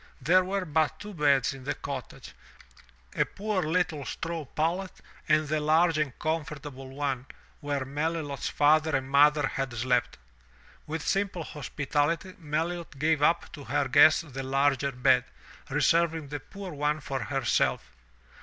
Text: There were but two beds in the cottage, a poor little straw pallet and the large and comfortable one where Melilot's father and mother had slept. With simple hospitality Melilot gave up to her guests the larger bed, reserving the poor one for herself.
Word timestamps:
There 0.19 0.43
were 0.43 0.65
but 0.65 0.99
two 0.99 1.13
beds 1.13 1.53
in 1.53 1.63
the 1.63 1.75
cottage, 1.75 2.33
a 3.15 3.23
poor 3.23 3.61
little 3.61 4.03
straw 4.03 4.45
pallet 4.45 4.89
and 5.29 5.47
the 5.47 5.59
large 5.59 5.99
and 5.99 6.17
comfortable 6.17 6.89
one 6.89 7.27
where 7.59 7.85
Melilot's 7.85 8.49
father 8.49 8.95
and 8.95 9.07
mother 9.07 9.45
had 9.45 9.71
slept. 9.75 10.17
With 10.87 11.03
simple 11.07 11.43
hospitality 11.43 12.33
Melilot 12.39 12.97
gave 12.97 13.21
up 13.21 13.53
to 13.53 13.65
her 13.65 13.87
guests 13.87 14.21
the 14.23 14.41
larger 14.41 14.91
bed, 14.91 15.23
reserving 15.69 16.29
the 16.29 16.39
poor 16.39 16.71
one 16.73 16.99
for 16.99 17.19
herself. 17.25 17.91